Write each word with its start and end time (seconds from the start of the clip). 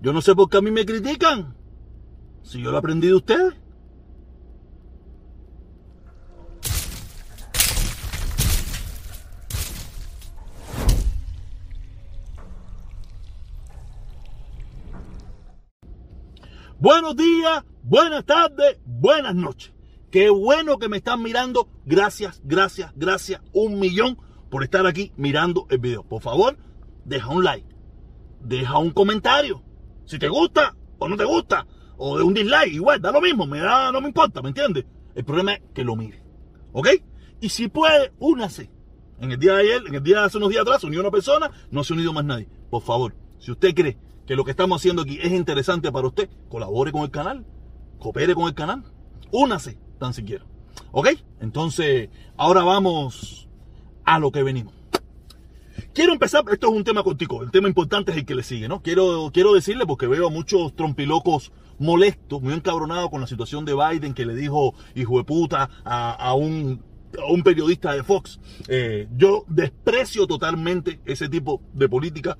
Yo 0.00 0.12
no 0.12 0.22
sé 0.22 0.34
por 0.34 0.48
qué 0.48 0.58
a 0.58 0.60
mí 0.60 0.70
me 0.70 0.86
critican. 0.86 1.56
Si 2.42 2.62
yo 2.62 2.70
lo 2.70 2.78
aprendí 2.78 3.08
de 3.08 3.14
ustedes. 3.14 3.54
Buenos 16.80 17.16
días, 17.16 17.64
buenas 17.82 18.24
tardes, 18.24 18.78
buenas 18.86 19.34
noches. 19.34 19.72
Qué 20.12 20.30
bueno 20.30 20.78
que 20.78 20.88
me 20.88 20.98
están 20.98 21.22
mirando. 21.22 21.68
Gracias, 21.84 22.40
gracias, 22.44 22.92
gracias. 22.94 23.42
Un 23.52 23.80
millón 23.80 24.16
por 24.48 24.62
estar 24.62 24.86
aquí 24.86 25.12
mirando 25.16 25.66
el 25.70 25.78
video. 25.78 26.04
Por 26.04 26.22
favor, 26.22 26.56
deja 27.04 27.28
un 27.28 27.42
like. 27.42 27.66
Deja 28.40 28.78
un 28.78 28.92
comentario. 28.92 29.64
Si 30.08 30.18
te 30.18 30.26
gusta 30.26 30.74
o 30.98 31.06
no 31.06 31.18
te 31.18 31.24
gusta. 31.24 31.66
O 31.98 32.16
de 32.16 32.24
un 32.24 32.32
dislike. 32.32 32.72
Igual, 32.72 33.00
da 33.00 33.12
lo 33.12 33.20
mismo. 33.20 33.46
Me 33.46 33.58
da, 33.58 33.92
no 33.92 34.00
me 34.00 34.08
importa, 34.08 34.40
¿me 34.40 34.48
entiendes? 34.48 34.86
El 35.14 35.24
problema 35.24 35.52
es 35.52 35.60
que 35.74 35.84
lo 35.84 35.96
mire. 35.96 36.22
¿Ok? 36.72 36.88
Y 37.42 37.50
si 37.50 37.68
puede, 37.68 38.12
únase. 38.18 38.70
En 39.20 39.32
el 39.32 39.38
día 39.38 39.52
de 39.52 39.60
ayer, 39.60 39.82
en 39.86 39.94
el 39.94 40.02
día 40.02 40.20
de 40.20 40.26
hace 40.26 40.38
unos 40.38 40.48
días 40.48 40.62
atrás, 40.62 40.82
unió 40.82 41.00
una 41.00 41.10
persona, 41.10 41.50
no 41.70 41.84
se 41.84 41.92
ha 41.92 41.96
unido 41.96 42.14
más 42.14 42.24
nadie. 42.24 42.48
Por 42.70 42.82
favor, 42.82 43.14
si 43.38 43.50
usted 43.50 43.74
cree 43.74 43.98
que 44.26 44.34
lo 44.34 44.44
que 44.44 44.52
estamos 44.52 44.80
haciendo 44.80 45.02
aquí 45.02 45.18
es 45.20 45.30
interesante 45.30 45.92
para 45.92 46.06
usted, 46.06 46.30
colabore 46.48 46.90
con 46.90 47.02
el 47.02 47.10
canal, 47.10 47.44
coopere 47.98 48.34
con 48.34 48.46
el 48.46 48.54
canal, 48.54 48.84
únase 49.30 49.78
tan 49.98 50.14
siquiera. 50.14 50.46
¿Ok? 50.90 51.08
Entonces, 51.40 52.08
ahora 52.38 52.62
vamos 52.62 53.48
a 54.04 54.18
lo 54.18 54.32
que 54.32 54.42
venimos. 54.42 54.77
Quiero 55.92 56.12
empezar, 56.12 56.44
esto 56.50 56.68
es 56.68 56.72
un 56.72 56.84
tema 56.84 57.02
cortico, 57.02 57.42
el 57.42 57.50
tema 57.50 57.68
importante 57.68 58.12
es 58.12 58.18
el 58.18 58.24
que 58.24 58.34
le 58.34 58.42
sigue, 58.42 58.68
¿no? 58.68 58.82
Quiero, 58.82 59.30
quiero 59.32 59.54
decirle, 59.54 59.86
porque 59.86 60.06
veo 60.06 60.26
a 60.26 60.30
muchos 60.30 60.74
trompilocos 60.74 61.52
molestos, 61.78 62.42
muy 62.42 62.52
encabronados 62.54 63.10
con 63.10 63.20
la 63.20 63.26
situación 63.26 63.64
de 63.64 63.74
Biden, 63.74 64.14
que 64.14 64.26
le 64.26 64.34
dijo 64.34 64.74
hijo 64.94 65.18
de 65.18 65.24
puta 65.24 65.70
a, 65.84 66.34
un, 66.34 66.82
un 67.28 67.42
periodista 67.42 67.92
de 67.92 68.02
Fox. 68.02 68.40
Eh, 68.68 69.08
yo 69.16 69.44
desprecio 69.48 70.26
totalmente 70.26 71.00
ese 71.04 71.28
tipo 71.28 71.62
de 71.72 71.88
política 71.88 72.38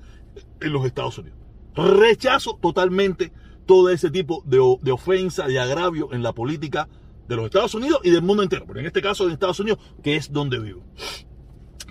en 0.59 0.73
los 0.73 0.85
Estados 0.85 1.17
Unidos. 1.17 1.37
Rechazo 1.75 2.57
totalmente 2.61 3.31
todo 3.65 3.89
ese 3.89 4.09
tipo 4.09 4.43
de, 4.45 4.57
de 4.81 4.91
ofensa, 4.91 5.47
de 5.47 5.59
agravio 5.59 6.11
en 6.11 6.23
la 6.23 6.33
política 6.33 6.89
de 7.27 7.35
los 7.35 7.45
Estados 7.45 7.75
Unidos 7.75 8.01
y 8.03 8.09
del 8.09 8.23
mundo 8.23 8.41
entero, 8.41 8.65
pero 8.67 8.79
en 8.79 8.87
este 8.87 9.01
caso 9.01 9.27
de 9.27 9.33
Estados 9.33 9.59
Unidos, 9.59 9.79
que 10.03 10.15
es 10.15 10.33
donde 10.33 10.59
vivo. 10.59 10.83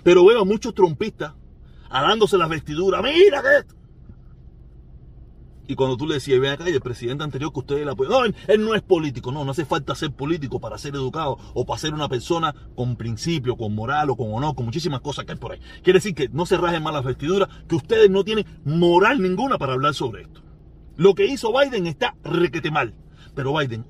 Pero 0.03 0.25
veo 0.25 0.41
a 0.41 0.45
muchos 0.45 0.73
trompistas 0.73 1.33
alándose 1.89 2.37
las 2.37 2.49
vestiduras, 2.49 3.01
mira 3.03 3.41
que. 3.41 3.79
Y 5.67 5.75
cuando 5.75 5.97
tú 5.97 6.07
le 6.07 6.15
decías, 6.15 6.39
ven 6.39 6.53
acá, 6.53 6.67
y 6.67 6.73
el 6.73 6.81
presidente 6.81 7.23
anterior 7.23 7.53
que 7.53 7.59
ustedes 7.59 7.85
la 7.85 7.91
apoyan, 7.91 8.11
no, 8.11 8.25
él, 8.47 8.65
no 8.65 8.73
es 8.73 8.81
político, 8.81 9.31
no, 9.31 9.45
no 9.45 9.51
hace 9.51 9.65
falta 9.65 9.93
ser 9.93 10.11
político 10.11 10.59
para 10.59 10.79
ser 10.79 10.95
educado 10.95 11.37
o 11.53 11.63
para 11.63 11.79
ser 11.79 11.93
una 11.93 12.09
persona 12.09 12.55
con 12.75 12.95
principio, 12.95 13.55
con 13.55 13.75
moral 13.75 14.09
o 14.09 14.17
con 14.17 14.33
honor, 14.33 14.55
con 14.55 14.65
muchísimas 14.65 15.01
cosas 15.01 15.25
que 15.25 15.33
hay 15.33 15.37
por 15.37 15.51
ahí. 15.51 15.59
Quiere 15.83 15.99
decir 15.99 16.15
que 16.15 16.27
no 16.29 16.47
se 16.47 16.57
rajen 16.57 16.81
más 16.81 16.93
las 16.93 17.05
vestiduras, 17.05 17.49
que 17.67 17.75
ustedes 17.75 18.09
no 18.09 18.23
tienen 18.23 18.47
moral 18.65 19.21
ninguna 19.21 19.59
para 19.59 19.73
hablar 19.73 19.93
sobre 19.93 20.23
esto. 20.23 20.41
Lo 20.97 21.13
que 21.13 21.27
hizo 21.27 21.53
Biden 21.53 21.85
está 21.85 22.15
requete 22.23 22.71
mal. 22.71 22.95
Pero 23.35 23.55
Biden, 23.55 23.85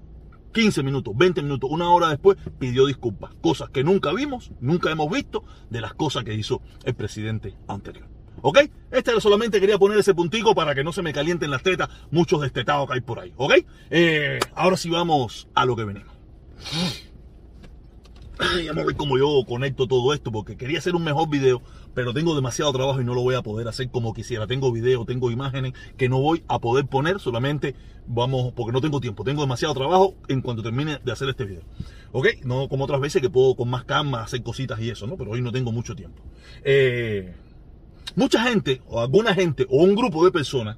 15 0.52 0.83
minutos, 0.83 1.16
20 1.16 1.42
minutos, 1.42 1.69
una 1.72 1.89
hora 1.92 2.09
después, 2.09 2.38
pidió 2.58 2.86
disculpas. 2.86 3.33
Cosas 3.42 3.69
que 3.69 3.83
nunca 3.83 4.11
vimos, 4.14 4.52
nunca 4.59 4.92
hemos 4.92 5.11
visto 5.11 5.44
de 5.69 5.81
las 5.81 5.94
cosas 5.94 6.23
que 6.23 6.33
hizo 6.33 6.61
el 6.83 6.95
presidente 6.95 7.55
anterior. 7.67 8.08
¿Ok? 8.42 8.59
Este 8.92 9.20
solamente 9.20 9.59
quería 9.59 9.77
poner 9.77 9.97
ese 10.00 10.14
puntico 10.14 10.55
para 10.55 10.73
que 10.73 10.83
no 10.83 10.94
se 10.94 11.02
me 11.02 11.14
calienten 11.14 11.52
las 11.52 11.64
tetas 11.64 11.89
muchos 12.11 12.42
destetados 12.42 12.88
que 12.88 12.94
hay 12.95 13.02
por 13.02 13.20
ahí. 13.20 13.33
¿Ok? 13.36 13.53
Eh, 13.89 14.39
ahora 14.55 14.77
sí 14.77 14.89
vamos 14.89 15.47
a 15.53 15.66
lo 15.66 15.75
que 15.75 15.83
venimos. 15.83 16.14
Vamos 18.39 18.83
a 18.83 18.86
ver 18.86 18.95
cómo 18.95 19.17
yo 19.17 19.44
conecto 19.45 19.86
todo 19.86 20.14
esto 20.14 20.32
porque 20.32 20.55
quería 20.55 20.80
hacer 20.80 20.95
un 20.95 21.04
mejor 21.04 21.30
video, 21.30 21.61
pero 21.94 22.14
tengo 22.14 22.36
demasiado 22.36 22.72
trabajo 22.72 23.02
y 23.02 23.04
no 23.04 23.14
lo 23.14 23.22
voy 23.22 23.36
a 23.36 23.42
poder 23.42 23.67
hacer 23.67 23.89
como 23.92 24.14
quisiera. 24.14 24.48
Tengo 24.48 24.72
video, 24.72 25.04
tengo 25.04 25.30
imágenes 25.30 25.73
que 25.98 26.08
no 26.08 26.22
voy 26.22 26.44
a 26.48 26.60
poder 26.60 26.86
poner, 26.86 27.20
solamente 27.20 27.76
vamos, 28.08 28.54
porque 28.54 28.72
no 28.72 28.80
tengo 28.80 29.02
tiempo. 29.02 29.26
Tengo 29.26 29.42
demasiado 29.42 29.73
trabajo 29.73 30.16
en 30.30 30.42
cuanto 30.42 30.64
termine 30.64 30.99
de 31.04 31.11
hacer 31.11 31.28
este 31.28 31.44
video. 31.44 31.64
¿Ok? 32.14 32.28
No 32.44 32.70
como 32.70 32.86
otras 32.86 33.02
veces 33.02 33.22
que 33.22 33.30
puedo 33.30 33.55
con 33.55 33.70
más 33.70 33.83
calma 33.83 34.23
hacer 34.23 34.42
cositas 34.42 34.80
y 34.80 34.89
eso, 34.89 35.05
¿no? 35.05 35.17
Pero 35.17 35.32
hoy 35.32 35.42
no 35.42 35.52
tengo 35.52 35.73
mucho 35.73 35.94
tiempo. 35.94 36.23
Eh, 36.64 37.36
mucha 38.16 38.42
gente, 38.44 38.82
o 38.88 39.02
alguna 39.02 39.33
gente, 39.33 39.66
o 39.70 39.83
un 39.83 39.95
grupo 39.95 40.23
de 40.23 40.32
personas, 40.32 40.78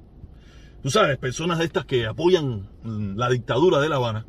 tú 0.82 0.90
sabes, 0.90 1.16
personas 1.16 1.60
de 1.60 1.66
estas 1.66 1.84
que 1.84 2.06
apoyan 2.06 2.68
la 3.16 3.28
dictadura 3.30 3.78
de 3.78 3.88
La 3.88 3.96
Habana, 3.96 4.26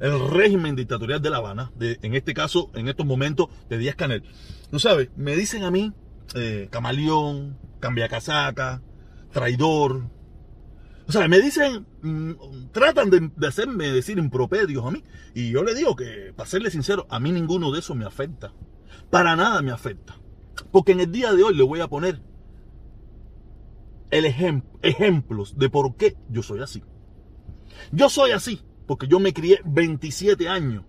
el 0.00 0.30
régimen 0.30 0.74
dictatorial 0.74 1.20
de 1.20 1.30
La 1.30 1.36
Habana, 1.36 1.70
de, 1.76 1.98
en 2.02 2.14
este 2.14 2.32
caso, 2.34 2.70
en 2.74 2.88
estos 2.88 3.06
momentos, 3.06 3.48
de 3.68 3.78
Díaz 3.78 3.96
Canel. 3.96 4.24
Tú 4.70 4.78
sabes, 4.78 5.10
me 5.16 5.36
dicen 5.36 5.62
a 5.62 5.70
mí, 5.70 5.92
eh, 6.34 6.68
camaleón, 6.70 7.58
casaca, 7.80 8.82
traidor. 9.30 10.08
O 11.06 11.12
sea, 11.12 11.28
me 11.28 11.40
dicen, 11.40 11.86
mm, 12.02 12.32
tratan 12.72 13.10
de, 13.10 13.46
hacerme 13.46 13.90
decir 13.90 14.18
impropedios 14.18 14.84
a 14.84 14.90
mí. 14.90 15.04
Y 15.34 15.50
yo 15.50 15.62
le 15.62 15.74
digo 15.74 15.94
que, 15.96 16.32
para 16.34 16.48
serle 16.48 16.70
sincero, 16.70 17.06
a 17.10 17.20
mí 17.20 17.30
ninguno 17.30 17.70
de 17.70 17.80
esos 17.80 17.96
me 17.96 18.06
afecta. 18.06 18.52
Para 19.10 19.36
nada 19.36 19.60
me 19.60 19.70
afecta. 19.70 20.16
Porque 20.72 20.92
en 20.92 21.00
el 21.00 21.12
día 21.12 21.32
de 21.32 21.42
hoy 21.42 21.54
le 21.54 21.62
voy 21.62 21.80
a 21.80 21.88
poner 21.88 22.22
el 24.10 24.24
ejemplos 24.82 25.56
de 25.58 25.68
por 25.68 25.94
qué 25.96 26.16
yo 26.28 26.42
soy 26.42 26.60
así. 26.60 26.82
Yo 27.92 28.08
soy 28.08 28.32
así 28.32 28.62
porque 28.90 29.06
yo 29.06 29.20
me 29.20 29.32
crié 29.32 29.60
27 29.64 30.48
años 30.48 30.82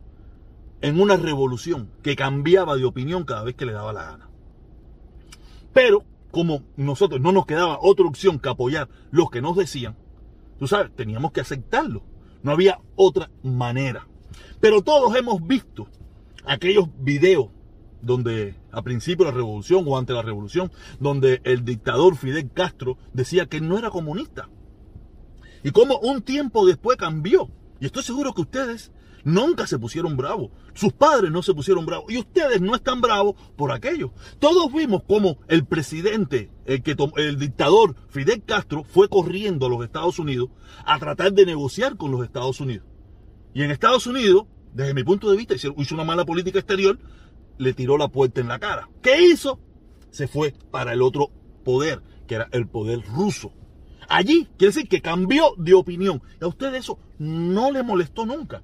en 0.81 0.99
una 0.99 1.17
revolución 1.17 1.91
que 2.01 2.15
cambiaba 2.15 2.75
de 2.75 2.83
opinión 2.83 3.25
cada 3.25 3.43
vez 3.43 3.53
que 3.53 3.67
le 3.67 3.73
daba 3.73 3.93
la 3.93 4.05
gana. 4.05 4.29
Pero 5.71 6.03
como 6.31 6.63
nosotros 6.77 7.21
no 7.21 7.31
nos 7.31 7.45
quedaba 7.45 7.77
otra 7.79 8.07
opción 8.07 8.39
que 8.39 8.49
apoyar 8.49 8.89
los 9.11 9.29
que 9.29 9.43
nos 9.43 9.55
decían, 9.55 9.99
tú 10.57 10.65
sabes, 10.65 10.95
teníamos 10.95 11.31
que 11.31 11.41
aceptarlo. 11.41 12.01
No 12.41 12.53
había 12.53 12.79
otra 12.95 13.29
manera. 13.43 14.07
Pero 14.59 14.81
todos 14.81 15.15
hemos 15.15 15.45
visto 15.45 15.87
aquellos 16.43 16.87
videos 16.97 17.49
donde 18.01 18.55
a 18.71 18.81
principio 18.81 19.25
de 19.25 19.31
la 19.31 19.37
revolución 19.37 19.85
o 19.87 19.95
ante 19.95 20.13
la 20.13 20.23
revolución, 20.23 20.71
donde 20.99 21.39
el 21.43 21.63
dictador 21.63 22.15
Fidel 22.17 22.49
Castro 22.51 22.97
decía 23.13 23.45
que 23.45 23.61
no 23.61 23.77
era 23.77 23.91
comunista. 23.91 24.49
Y 25.63 25.69
como 25.69 25.99
un 25.99 26.23
tiempo 26.23 26.65
después 26.65 26.97
cambió 26.97 27.47
y 27.81 27.87
estoy 27.87 28.03
seguro 28.03 28.31
que 28.33 28.41
ustedes 28.41 28.91
nunca 29.23 29.65
se 29.65 29.79
pusieron 29.79 30.15
bravos. 30.15 30.51
Sus 30.75 30.93
padres 30.93 31.31
no 31.31 31.41
se 31.41 31.55
pusieron 31.55 31.83
bravos. 31.83 32.11
Y 32.11 32.19
ustedes 32.19 32.61
no 32.61 32.75
están 32.75 33.01
bravos 33.01 33.35
por 33.55 33.71
aquello. 33.71 34.13
Todos 34.37 34.71
vimos 34.71 35.01
cómo 35.07 35.39
el 35.47 35.65
presidente, 35.65 36.51
el, 36.65 36.83
que 36.83 36.95
el 37.17 37.39
dictador 37.39 37.95
Fidel 38.09 38.43
Castro 38.43 38.83
fue 38.83 39.09
corriendo 39.09 39.65
a 39.65 39.69
los 39.69 39.83
Estados 39.83 40.19
Unidos 40.19 40.49
a 40.85 40.99
tratar 40.99 41.33
de 41.33 41.47
negociar 41.47 41.97
con 41.97 42.11
los 42.11 42.23
Estados 42.23 42.61
Unidos. 42.61 42.85
Y 43.55 43.63
en 43.63 43.71
Estados 43.71 44.05
Unidos, 44.05 44.45
desde 44.73 44.93
mi 44.93 45.03
punto 45.03 45.31
de 45.31 45.37
vista, 45.37 45.55
hizo 45.55 45.73
una 45.95 46.03
mala 46.03 46.23
política 46.23 46.59
exterior, 46.59 46.99
le 47.57 47.73
tiró 47.73 47.97
la 47.97 48.09
puerta 48.09 48.41
en 48.41 48.47
la 48.47 48.59
cara. 48.59 48.89
¿Qué 49.01 49.23
hizo? 49.23 49.59
Se 50.11 50.27
fue 50.27 50.53
para 50.69 50.93
el 50.93 51.01
otro 51.01 51.31
poder, 51.63 52.03
que 52.27 52.35
era 52.35 52.47
el 52.51 52.67
poder 52.67 53.01
ruso. 53.07 53.53
Allí 54.11 54.49
quiere 54.57 54.73
decir 54.73 54.89
que 54.89 55.01
cambió 55.01 55.53
de 55.57 55.73
opinión. 55.73 56.21
Y 56.41 56.43
a 56.43 56.47
ustedes 56.47 56.81
eso 56.81 56.99
no 57.17 57.71
le 57.71 57.81
molestó 57.81 58.25
nunca. 58.25 58.61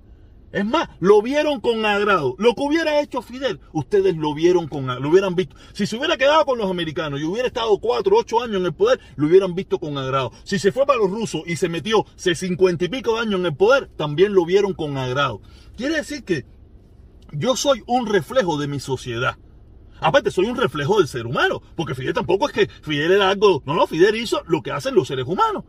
Es 0.52 0.66
más, 0.66 0.90
lo 1.00 1.22
vieron 1.22 1.62
con 1.62 1.86
agrado. 1.86 2.36
Lo 2.38 2.54
que 2.54 2.64
hubiera 2.64 3.00
hecho 3.00 3.22
Fidel, 3.22 3.62
ustedes 3.72 4.18
lo 4.18 4.34
vieron 4.34 4.68
con 4.68 4.88
lo 4.88 5.10
hubieran 5.10 5.36
visto. 5.36 5.56
Si 5.72 5.88
se 5.88 5.96
hubiera 5.96 6.18
quedado 6.18 6.46
con 6.46 6.58
los 6.58 6.70
americanos 6.70 7.22
y 7.22 7.24
hubiera 7.24 7.48
estado 7.48 7.78
cuatro, 7.78 8.18
ocho 8.18 8.42
años 8.42 8.58
en 8.58 8.66
el 8.66 8.74
poder, 8.74 9.00
lo 9.16 9.28
hubieran 9.28 9.56
visto 9.56 9.80
con 9.80 9.98
agrado. 9.98 10.34
Si 10.44 10.60
se 10.60 10.74
fue 10.74 10.86
para 10.86 11.00
los 11.00 11.12
rusos 11.12 11.44
y 11.46 11.56
se 11.56 11.70
metió 11.70 12.06
se 12.18 12.36
cincuenta 12.36 12.84
y 12.84 12.90
pico 12.90 13.16
de 13.16 13.22
años 13.22 13.40
en 13.40 13.46
el 13.46 13.56
poder, 13.56 13.90
también 13.96 14.34
lo 14.34 14.46
vieron 14.46 14.74
con 14.74 14.98
agrado. 14.98 15.42
Quiere 15.78 15.96
decir 15.96 16.26
que 16.26 16.46
yo 17.32 17.56
soy 17.56 17.84
un 17.88 18.06
reflejo 18.06 18.58
de 18.58 18.68
mi 18.68 18.82
sociedad. 18.82 19.38
Aparte, 20.00 20.32
soy 20.32 20.46
un 20.46 20.58
reflejo 20.58 20.98
del 21.00 21.08
ser 21.08 21.26
humano, 21.26 21.62
porque 21.76 21.96
Fidel 21.96 22.14
tampoco 22.14 22.48
es 22.48 22.54
que 22.54 22.68
Fidel 22.68 23.12
era 23.12 23.30
algo, 23.30 23.64
no, 23.66 23.74
no, 23.74 23.88
Fidel 23.88 24.16
hizo 24.16 24.42
lo 24.48 24.62
que 24.62 24.72
hacen 24.72 24.96
los 24.96 25.08
seres 25.08 25.26
humanos. 25.26 25.64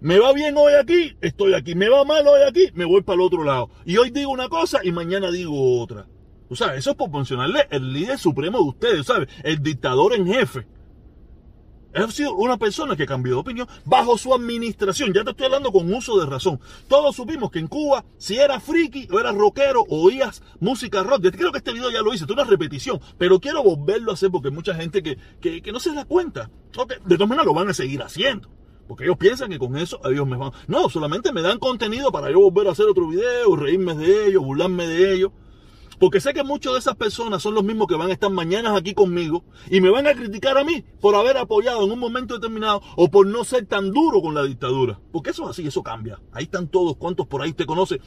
Me 0.00 0.18
va 0.18 0.32
bien 0.32 0.54
hoy 0.56 0.72
aquí, 0.72 1.14
estoy 1.20 1.52
aquí. 1.52 1.74
Me 1.74 1.90
va 1.90 2.04
mal 2.04 2.26
hoy 2.26 2.40
aquí, 2.48 2.70
me 2.72 2.86
voy 2.86 3.02
para 3.02 3.16
el 3.16 3.20
otro 3.20 3.44
lado. 3.44 3.68
Y 3.84 3.98
hoy 3.98 4.10
digo 4.10 4.30
una 4.30 4.48
cosa 4.48 4.80
y 4.82 4.92
mañana 4.92 5.30
digo 5.30 5.78
otra. 5.78 6.06
O 6.48 6.56
sea, 6.56 6.74
eso 6.74 6.90
es 6.90 6.96
por 6.96 7.10
el 7.70 7.92
líder 7.92 8.18
supremo 8.18 8.58
de 8.58 8.64
ustedes, 8.64 9.06
¿sabes? 9.06 9.28
El 9.44 9.62
dictador 9.62 10.14
en 10.14 10.26
jefe. 10.26 10.66
Ha 11.92 12.10
sido 12.10 12.34
una 12.34 12.56
persona 12.56 12.96
que 12.96 13.06
cambió 13.06 13.34
de 13.34 13.40
opinión 13.40 13.68
bajo 13.84 14.16
su 14.16 14.32
administración. 14.32 15.12
Ya 15.12 15.24
te 15.24 15.30
estoy 15.30 15.46
hablando 15.46 15.72
con 15.72 15.92
uso 15.92 16.18
de 16.20 16.26
razón. 16.26 16.60
Todos 16.88 17.16
supimos 17.16 17.50
que 17.50 17.58
en 17.58 17.66
Cuba, 17.66 18.04
si 18.16 18.36
eras 18.36 18.62
friki 18.62 19.08
o 19.10 19.18
eras 19.18 19.34
rockero 19.34 19.84
oías 19.88 20.42
música 20.60 21.02
rock, 21.02 21.22
yo 21.22 21.32
creo 21.32 21.50
que 21.50 21.58
este 21.58 21.72
video 21.72 21.90
ya 21.90 22.02
lo 22.02 22.14
hice, 22.14 22.24
es 22.24 22.30
una 22.30 22.44
repetición, 22.44 23.00
pero 23.18 23.40
quiero 23.40 23.62
volverlo 23.62 24.12
a 24.12 24.14
hacer 24.14 24.30
porque 24.30 24.48
hay 24.48 24.54
mucha 24.54 24.74
gente 24.74 25.02
que, 25.02 25.18
que, 25.40 25.72
no 25.72 25.80
se 25.80 25.92
da 25.92 26.04
cuenta. 26.04 26.50
de 27.04 27.16
todas 27.16 27.28
maneras 27.28 27.46
lo 27.46 27.54
van 27.54 27.68
a 27.68 27.74
seguir 27.74 28.02
haciendo. 28.02 28.48
Porque 28.86 29.04
ellos 29.04 29.18
piensan 29.18 29.50
que 29.50 29.58
con 29.58 29.76
eso 29.76 30.00
ellos 30.04 30.26
me 30.26 30.36
van. 30.36 30.50
No, 30.66 30.88
solamente 30.88 31.32
me 31.32 31.42
dan 31.42 31.58
contenido 31.58 32.10
para 32.10 32.30
yo 32.30 32.40
volver 32.40 32.68
a 32.68 32.72
hacer 32.72 32.86
otro 32.86 33.08
video, 33.08 33.54
reírme 33.54 33.94
de 33.94 34.26
ellos, 34.26 34.44
burlarme 34.44 34.86
de 34.86 35.14
ellos. 35.14 35.32
Porque 36.00 36.18
sé 36.18 36.32
que 36.32 36.42
muchas 36.42 36.72
de 36.72 36.78
esas 36.78 36.96
personas 36.96 37.42
son 37.42 37.54
los 37.54 37.62
mismos 37.62 37.86
que 37.86 37.94
van 37.94 38.08
a 38.08 38.14
estar 38.14 38.30
mañana 38.30 38.74
aquí 38.74 38.94
conmigo 38.94 39.44
y 39.70 39.82
me 39.82 39.90
van 39.90 40.06
a 40.06 40.14
criticar 40.14 40.56
a 40.56 40.64
mí 40.64 40.82
por 40.98 41.14
haber 41.14 41.36
apoyado 41.36 41.84
en 41.84 41.92
un 41.92 41.98
momento 41.98 42.34
determinado 42.34 42.80
o 42.96 43.10
por 43.10 43.26
no 43.26 43.44
ser 43.44 43.66
tan 43.66 43.92
duro 43.92 44.22
con 44.22 44.34
la 44.34 44.42
dictadura. 44.42 44.98
Porque 45.12 45.30
eso 45.30 45.44
es 45.44 45.50
así, 45.50 45.66
eso 45.66 45.82
cambia. 45.82 46.18
Ahí 46.32 46.44
están 46.44 46.68
todos, 46.68 46.96
cuantos 46.96 47.26
por 47.26 47.42
ahí 47.42 47.52
te 47.52 47.66
conoce 47.66 48.00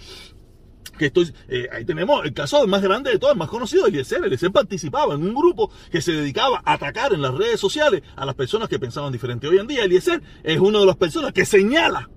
que 0.97 1.07
estoy, 1.07 1.33
eh, 1.47 1.67
ahí 1.71 1.85
tenemos 1.85 2.25
el 2.25 2.33
caso 2.33 2.65
más 2.67 2.81
grande 2.81 3.11
de 3.11 3.19
todos, 3.19 3.33
el 3.33 3.39
más 3.39 3.49
conocido, 3.49 3.85
Eliezer. 3.85 4.25
Eliezer 4.25 4.51
participaba 4.51 5.13
en 5.13 5.21
un 5.21 5.35
grupo 5.35 5.71
que 5.91 6.01
se 6.01 6.13
dedicaba 6.13 6.61
a 6.65 6.73
atacar 6.73 7.13
en 7.13 7.21
las 7.21 7.33
redes 7.35 7.59
sociales 7.59 8.01
a 8.15 8.25
las 8.25 8.33
personas 8.33 8.69
que 8.69 8.79
pensaban 8.79 9.11
diferente. 9.11 9.47
Hoy 9.47 9.59
en 9.59 9.67
día, 9.67 9.83
Eliezer 9.83 10.21
es 10.43 10.59
una 10.59 10.79
de 10.79 10.87
las 10.87 10.97
personas 10.97 11.31
que 11.31 11.45
señala 11.45 12.09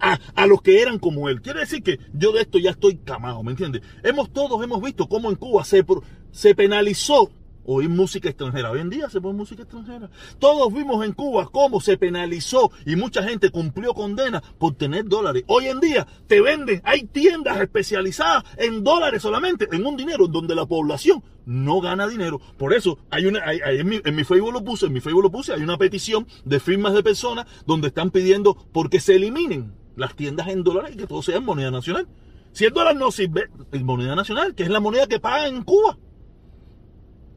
a, 0.00 0.18
a, 0.34 0.46
los 0.46 0.62
que 0.62 0.80
eran 0.80 0.98
como 0.98 1.28
él. 1.28 1.40
Quiere 1.42 1.60
decir 1.60 1.82
que 1.82 1.98
yo 2.12 2.32
de 2.32 2.42
esto 2.42 2.58
ya 2.58 2.70
estoy 2.70 2.96
camado, 2.96 3.42
¿me 3.42 3.52
entiendes? 3.52 3.82
Hemos 4.02 4.32
todos 4.32 4.62
hemos 4.62 4.82
visto 4.82 5.08
cómo 5.08 5.30
en 5.30 5.36
Cuba 5.36 5.64
se, 5.64 5.84
se 6.30 6.54
penalizó 6.54 7.30
oír 7.64 7.88
música 7.88 8.28
extranjera. 8.28 8.70
Hoy 8.70 8.80
en 8.80 8.90
día 8.90 9.08
se 9.08 9.20
pone 9.20 9.34
música 9.34 9.62
extranjera. 9.62 10.10
Todos 10.38 10.72
vimos 10.72 11.04
en 11.04 11.12
Cuba 11.12 11.48
cómo 11.50 11.80
se 11.80 11.96
penalizó 11.96 12.70
y 12.86 12.96
mucha 12.96 13.22
gente 13.22 13.50
cumplió 13.50 13.94
condena 13.94 14.42
por 14.58 14.74
tener 14.74 15.06
dólares. 15.06 15.44
Hoy 15.46 15.66
en 15.66 15.80
día 15.80 16.06
te 16.26 16.40
venden, 16.40 16.80
hay 16.84 17.04
tiendas 17.04 17.60
especializadas 17.60 18.44
en 18.56 18.82
dólares 18.82 19.22
solamente, 19.22 19.68
en 19.72 19.86
un 19.86 19.96
dinero 19.96 20.26
donde 20.26 20.54
la 20.54 20.66
población 20.66 21.22
no 21.46 21.80
gana 21.80 22.06
dinero. 22.06 22.40
Por 22.58 22.74
eso 22.74 22.98
hay 23.10 23.26
una, 23.26 23.40
hay, 23.44 23.60
en, 23.78 23.88
mi, 23.88 24.00
en 24.04 24.14
mi 24.14 24.24
Facebook 24.24 24.52
lo 24.52 24.64
puse, 24.64 24.86
en 24.86 24.92
mi 24.92 25.00
Facebook 25.00 25.24
lo 25.24 25.30
puse, 25.30 25.52
hay 25.52 25.62
una 25.62 25.78
petición 25.78 26.26
de 26.44 26.60
firmas 26.60 26.94
de 26.94 27.02
personas 27.02 27.46
donde 27.66 27.88
están 27.88 28.10
pidiendo 28.10 28.56
porque 28.72 29.00
se 29.00 29.16
eliminen 29.16 29.79
las 29.96 30.14
tiendas 30.14 30.48
en 30.48 30.62
dólares 30.62 30.92
y 30.94 30.98
que 30.98 31.06
todo 31.06 31.22
sea 31.22 31.36
en 31.36 31.44
moneda 31.44 31.70
nacional. 31.70 32.08
Si 32.52 32.64
el 32.64 32.72
dólar 32.72 32.96
no 32.96 33.10
sirve, 33.10 33.48
en 33.72 33.86
moneda 33.86 34.14
nacional, 34.14 34.54
que 34.54 34.64
es 34.64 34.70
la 34.70 34.80
moneda 34.80 35.06
que 35.06 35.20
pagan 35.20 35.54
en 35.54 35.62
Cuba 35.62 35.98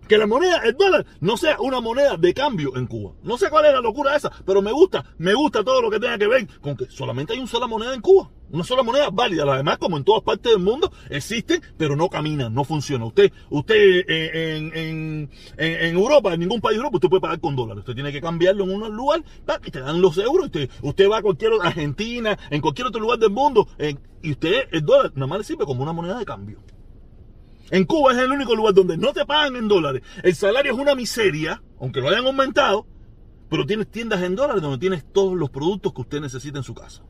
que 0.07 0.17
la 0.17 0.27
moneda, 0.27 0.61
el 0.63 0.75
dólar, 0.75 1.05
no 1.21 1.37
sea 1.37 1.57
una 1.59 1.79
moneda 1.79 2.17
de 2.17 2.33
cambio 2.33 2.75
en 2.75 2.87
Cuba. 2.87 3.13
No 3.23 3.37
sé 3.37 3.49
cuál 3.49 3.65
es 3.65 3.73
la 3.73 3.81
locura 3.81 4.15
esa, 4.15 4.31
pero 4.45 4.61
me 4.61 4.71
gusta, 4.71 5.05
me 5.17 5.33
gusta 5.33 5.63
todo 5.63 5.81
lo 5.81 5.89
que 5.89 5.99
tenga 5.99 6.17
que 6.17 6.27
ver 6.27 6.47
con 6.61 6.75
que 6.75 6.85
solamente 6.89 7.33
hay 7.33 7.39
una 7.39 7.47
sola 7.47 7.67
moneda 7.67 7.93
en 7.93 8.01
Cuba. 8.01 8.29
Una 8.51 8.63
sola 8.63 8.83
moneda 8.83 9.09
válida. 9.09 9.45
Las 9.45 9.57
demás, 9.57 9.79
como 9.79 9.97
en 9.97 10.03
todas 10.03 10.21
partes 10.21 10.51
del 10.51 10.61
mundo, 10.61 10.91
existen, 11.09 11.59
pero 11.75 11.95
no 11.95 12.07
caminan, 12.07 12.53
no 12.53 12.63
funcionan. 12.63 13.07
Usted, 13.07 13.31
usted 13.49 14.05
eh, 14.07 14.57
en, 14.57 14.71
en, 14.77 15.29
en, 15.57 15.95
Europa, 15.95 16.33
en 16.33 16.39
ningún 16.41 16.61
país 16.61 16.75
de 16.75 16.81
Europa, 16.81 16.97
usted 16.97 17.09
puede 17.09 17.21
pagar 17.21 17.39
con 17.39 17.55
dólares. 17.55 17.79
Usted 17.79 17.95
tiene 17.95 18.11
que 18.11 18.21
cambiarlo 18.21 18.65
en 18.65 18.69
un 18.69 18.95
lugar 18.95 19.23
y 19.65 19.71
te 19.71 19.79
dan 19.79 19.99
los 20.01 20.19
euros. 20.19 20.45
Usted, 20.45 20.69
usted 20.83 21.09
va 21.09 21.17
a 21.17 21.21
cualquier 21.23 21.53
Argentina, 21.63 22.37
en 22.51 22.61
cualquier 22.61 22.87
otro 22.87 23.01
lugar 23.01 23.17
del 23.17 23.31
mundo, 23.31 23.67
y 24.21 24.31
usted, 24.31 24.67
el 24.71 24.85
dólar, 24.85 25.11
nada 25.15 25.27
más 25.27 25.39
le 25.39 25.43
sirve 25.45 25.65
como 25.65 25.81
una 25.81 25.93
moneda 25.93 26.19
de 26.19 26.25
cambio. 26.25 26.59
En 27.69 27.85
Cuba 27.85 28.13
es 28.13 28.19
el 28.19 28.31
único 28.31 28.55
lugar 28.55 28.73
donde 28.73 28.97
no 28.97 29.13
te 29.13 29.25
pagan 29.25 29.55
en 29.55 29.67
dólares. 29.67 30.03
El 30.21 30.35
salario 30.35 30.73
es 30.73 30.79
una 30.79 30.95
miseria, 30.95 31.61
aunque 31.79 32.01
lo 32.01 32.09
hayan 32.09 32.25
aumentado, 32.25 32.85
pero 33.49 33.65
tienes 33.65 33.89
tiendas 33.89 34.21
en 34.23 34.35
dólares 34.35 34.61
donde 34.61 34.77
tienes 34.77 35.05
todos 35.11 35.37
los 35.37 35.49
productos 35.49 35.93
que 35.93 36.01
usted 36.01 36.21
necesita 36.21 36.57
en 36.57 36.63
su 36.63 36.73
casa. 36.73 37.03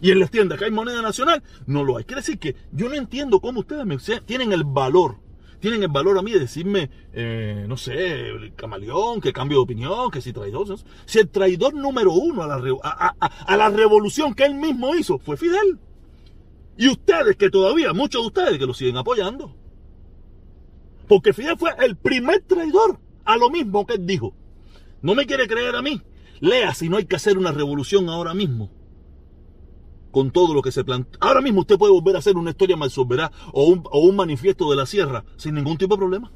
Y 0.00 0.10
en 0.10 0.20
las 0.20 0.30
tiendas 0.30 0.58
que 0.58 0.66
hay 0.66 0.70
moneda 0.70 1.02
nacional, 1.02 1.42
no 1.66 1.84
lo 1.84 1.96
hay. 1.96 2.04
Quiere 2.04 2.20
decir 2.20 2.38
que 2.38 2.54
yo 2.72 2.88
no 2.88 2.94
entiendo 2.94 3.40
cómo 3.40 3.60
ustedes 3.60 3.86
tienen 4.26 4.52
el 4.52 4.64
valor, 4.64 5.16
tienen 5.58 5.82
el 5.82 5.88
valor 5.88 6.18
a 6.18 6.22
mí 6.22 6.32
de 6.32 6.40
decirme, 6.40 6.90
eh, 7.12 7.64
no 7.66 7.76
sé, 7.76 8.28
el 8.28 8.54
camaleón, 8.54 9.20
que 9.20 9.32
cambio 9.32 9.58
de 9.58 9.64
opinión, 9.64 10.10
que 10.10 10.20
si 10.20 10.32
traidor. 10.32 10.78
Si 11.06 11.18
el 11.18 11.28
traidor 11.28 11.74
número 11.74 12.12
uno 12.12 12.42
a 12.42 13.56
la 13.56 13.70
revolución 13.70 14.34
que 14.34 14.44
él 14.44 14.54
mismo 14.54 14.94
hizo 14.94 15.18
fue 15.18 15.36
Fidel. 15.36 15.78
Y 16.76 16.88
ustedes 16.88 17.36
que 17.36 17.50
todavía, 17.50 17.92
muchos 17.92 18.22
de 18.22 18.26
ustedes 18.26 18.58
que 18.58 18.66
lo 18.66 18.74
siguen 18.74 18.96
apoyando. 18.96 19.54
Porque 21.08 21.32
Fidel 21.32 21.56
fue 21.56 21.70
el 21.78 21.96
primer 21.96 22.42
traidor 22.42 22.98
a 23.24 23.36
lo 23.36 23.50
mismo 23.50 23.86
que 23.86 23.94
él 23.94 24.06
dijo. 24.06 24.34
No 25.00 25.14
me 25.14 25.26
quiere 25.26 25.46
creer 25.46 25.74
a 25.74 25.82
mí. 25.82 26.02
Lea 26.40 26.74
si 26.74 26.88
no 26.88 26.98
hay 26.98 27.06
que 27.06 27.16
hacer 27.16 27.38
una 27.38 27.52
revolución 27.52 28.08
ahora 28.08 28.34
mismo. 28.34 28.70
Con 30.10 30.30
todo 30.30 30.52
lo 30.52 30.62
que 30.62 30.72
se 30.72 30.84
plantea. 30.84 31.18
Ahora 31.20 31.40
mismo 31.40 31.60
usted 31.60 31.78
puede 31.78 31.92
volver 31.92 32.16
a 32.16 32.18
hacer 32.18 32.36
una 32.36 32.50
historia 32.50 32.76
malsoberá 32.76 33.30
o 33.52 33.64
un, 33.64 33.82
o 33.90 34.00
un 34.00 34.16
manifiesto 34.16 34.68
de 34.70 34.76
la 34.76 34.86
sierra 34.86 35.24
sin 35.36 35.54
ningún 35.54 35.78
tipo 35.78 35.94
de 35.94 35.98
problema. 35.98 36.32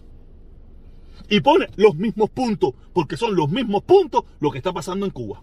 Y 1.29 1.41
pone 1.41 1.69
los 1.77 1.95
mismos 1.97 2.31
puntos, 2.31 2.75
porque 2.93 3.17
son 3.17 3.37
los 3.37 3.51
mismos 3.51 3.83
puntos 3.83 4.25
lo 4.41 4.51
que 4.51 4.59
está 4.59 4.73
pasando 4.73 5.07
en 5.07 5.13
Cuba 5.13 5.43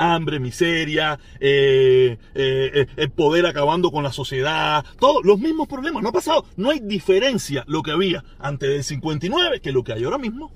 hambre, 0.00 0.40
miseria, 0.40 1.18
eh, 1.38 2.18
eh, 2.34 2.86
el 2.96 3.10
poder 3.10 3.46
acabando 3.46 3.90
con 3.90 4.02
la 4.02 4.12
sociedad, 4.12 4.84
todos 4.98 5.24
los 5.24 5.38
mismos 5.38 5.68
problemas, 5.68 6.02
no 6.02 6.08
ha 6.08 6.12
pasado, 6.12 6.46
no 6.56 6.70
hay 6.70 6.80
diferencia 6.80 7.64
lo 7.66 7.82
que 7.82 7.92
había 7.92 8.24
antes 8.38 8.70
del 8.70 8.84
59 8.84 9.60
que 9.60 9.72
lo 9.72 9.84
que 9.84 9.92
hay 9.92 10.04
ahora 10.04 10.18
mismo. 10.18 10.52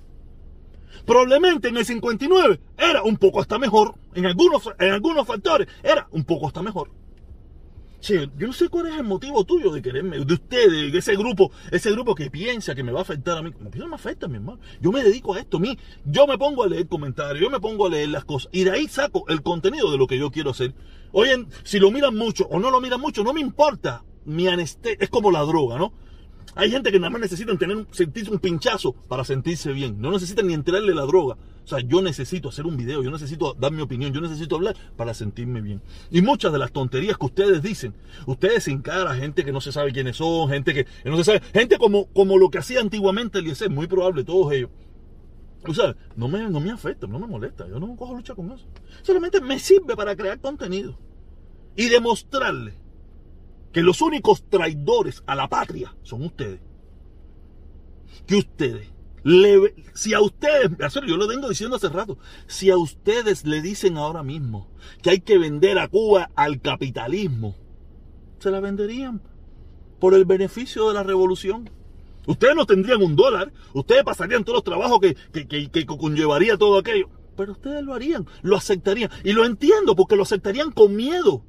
Probablemente 1.04 1.68
en 1.68 1.76
el 1.76 1.84
59 1.84 2.60
era 2.78 3.02
un 3.02 3.18
poco 3.18 3.40
hasta 3.40 3.58
mejor, 3.58 3.94
en 4.14 4.24
algunos, 4.26 4.70
en 4.78 4.92
algunos 4.92 5.26
factores 5.26 5.68
era 5.82 6.08
un 6.12 6.24
poco 6.24 6.46
hasta 6.46 6.62
mejor 6.62 7.03
yo 8.12 8.46
no 8.46 8.52
sé 8.52 8.68
cuál 8.68 8.88
es 8.88 8.96
el 8.96 9.04
motivo 9.04 9.44
tuyo 9.44 9.70
de 9.70 9.80
quererme, 9.80 10.18
de 10.18 10.34
ustedes, 10.34 10.92
de 10.92 10.98
ese 10.98 11.16
grupo, 11.16 11.50
ese 11.70 11.90
grupo 11.90 12.14
que 12.14 12.30
piensa 12.30 12.74
que 12.74 12.82
me 12.82 12.92
va 12.92 12.98
a 13.00 13.02
afectar 13.02 13.38
a 13.38 13.42
mí. 13.42 13.50
No 13.74 13.88
me 13.88 13.94
afecta, 13.94 14.28
mi 14.28 14.36
hermano. 14.36 14.60
Yo 14.80 14.92
me 14.92 15.02
dedico 15.02 15.34
a 15.34 15.40
esto. 15.40 15.56
A 15.56 15.60
mí, 15.60 15.78
yo 16.04 16.26
me 16.26 16.36
pongo 16.36 16.64
a 16.64 16.68
leer 16.68 16.86
comentarios, 16.86 17.40
yo 17.40 17.50
me 17.50 17.60
pongo 17.60 17.86
a 17.86 17.90
leer 17.90 18.10
las 18.10 18.24
cosas. 18.24 18.50
Y 18.52 18.64
de 18.64 18.72
ahí 18.72 18.88
saco 18.88 19.24
el 19.28 19.42
contenido 19.42 19.90
de 19.90 19.98
lo 19.98 20.06
que 20.06 20.18
yo 20.18 20.30
quiero 20.30 20.50
hacer. 20.50 20.74
Oye, 21.12 21.46
si 21.62 21.78
lo 21.78 21.90
miran 21.90 22.14
mucho 22.14 22.46
o 22.50 22.58
no 22.58 22.70
lo 22.70 22.80
miran 22.80 23.00
mucho, 23.00 23.24
no 23.24 23.32
me 23.32 23.40
importa. 23.40 24.04
Mi 24.24 24.48
anestesia 24.48 24.98
es 25.00 25.10
como 25.10 25.30
la 25.30 25.40
droga, 25.40 25.78
¿no? 25.78 25.92
Hay 26.54 26.70
gente 26.70 26.92
que 26.92 26.98
nada 26.98 27.10
más 27.10 27.20
necesitan 27.20 27.58
tener, 27.58 27.86
sentirse 27.90 28.30
un 28.30 28.38
pinchazo 28.38 28.92
para 29.08 29.24
sentirse 29.24 29.72
bien. 29.72 30.00
No 30.00 30.10
necesitan 30.10 30.46
ni 30.46 30.54
enterarle 30.54 30.94
la 30.94 31.02
droga. 31.02 31.36
O 31.64 31.66
sea, 31.66 31.80
yo 31.80 32.02
necesito 32.02 32.50
hacer 32.50 32.66
un 32.66 32.76
video, 32.76 33.02
yo 33.02 33.10
necesito 33.10 33.54
dar 33.54 33.72
mi 33.72 33.80
opinión, 33.80 34.12
yo 34.12 34.20
necesito 34.20 34.56
hablar 34.56 34.76
para 34.96 35.14
sentirme 35.14 35.62
bien. 35.62 35.80
Y 36.10 36.20
muchas 36.20 36.52
de 36.52 36.58
las 36.58 36.72
tonterías 36.72 37.16
que 37.16 37.24
ustedes 37.24 37.62
dicen, 37.62 37.94
ustedes 38.26 38.64
se 38.64 38.70
encaran 38.70 39.18
gente 39.18 39.44
que 39.44 39.52
no 39.52 39.62
se 39.62 39.72
sabe 39.72 39.92
quiénes 39.92 40.16
son, 40.16 40.50
gente 40.50 40.74
que 40.74 40.86
no 41.08 41.16
se 41.16 41.24
sabe, 41.24 41.40
gente 41.54 41.78
como, 41.78 42.06
como 42.12 42.36
lo 42.36 42.50
que 42.50 42.58
hacía 42.58 42.80
antiguamente 42.80 43.38
el 43.38 43.46
IEC, 43.46 43.70
muy 43.70 43.86
probable 43.86 44.24
todos 44.24 44.52
ellos. 44.52 44.70
O 45.66 45.72
sea, 45.72 45.96
no 46.16 46.28
me, 46.28 46.50
no 46.50 46.60
me 46.60 46.70
afecta, 46.70 47.06
no 47.06 47.18
me 47.18 47.26
molesta, 47.26 47.66
yo 47.66 47.80
no 47.80 47.96
cojo 47.96 48.14
lucha 48.14 48.34
con 48.34 48.52
eso. 48.52 48.66
Solamente 49.02 49.40
me 49.40 49.58
sirve 49.58 49.96
para 49.96 50.14
crear 50.14 50.38
contenido 50.40 50.98
y 51.76 51.88
demostrarle 51.88 52.74
que 53.74 53.82
los 53.82 54.00
únicos 54.00 54.44
traidores 54.48 55.24
a 55.26 55.34
la 55.34 55.48
patria 55.48 55.94
son 56.04 56.22
ustedes. 56.22 56.60
Que 58.24 58.36
ustedes, 58.36 58.88
le, 59.24 59.74
si 59.94 60.14
a 60.14 60.20
ustedes, 60.20 60.70
yo 61.06 61.16
lo 61.16 61.26
vengo 61.26 61.48
diciendo 61.48 61.76
hace 61.76 61.88
rato, 61.88 62.16
si 62.46 62.70
a 62.70 62.76
ustedes 62.76 63.44
le 63.44 63.60
dicen 63.60 63.98
ahora 63.98 64.22
mismo 64.22 64.70
que 65.02 65.10
hay 65.10 65.20
que 65.20 65.38
vender 65.38 65.78
a 65.80 65.88
Cuba 65.88 66.30
al 66.36 66.60
capitalismo, 66.60 67.56
se 68.38 68.52
la 68.52 68.60
venderían 68.60 69.20
por 69.98 70.14
el 70.14 70.24
beneficio 70.24 70.86
de 70.88 70.94
la 70.94 71.02
revolución. 71.02 71.68
Ustedes 72.28 72.54
no 72.54 72.66
tendrían 72.66 73.02
un 73.02 73.16
dólar, 73.16 73.52
ustedes 73.74 74.04
pasarían 74.04 74.44
todos 74.44 74.58
los 74.58 74.64
trabajos 74.64 75.00
que, 75.00 75.16
que, 75.32 75.48
que, 75.48 75.68
que 75.68 75.84
conllevaría 75.84 76.56
todo 76.56 76.78
aquello, 76.78 77.10
pero 77.36 77.52
ustedes 77.52 77.82
lo 77.82 77.92
harían, 77.92 78.24
lo 78.42 78.56
aceptarían. 78.56 79.10
Y 79.24 79.32
lo 79.32 79.44
entiendo 79.44 79.96
porque 79.96 80.14
lo 80.14 80.22
aceptarían 80.22 80.70
con 80.70 80.94
miedo. 80.94 81.44